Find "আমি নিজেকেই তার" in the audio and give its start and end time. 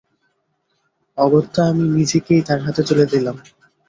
1.69-2.59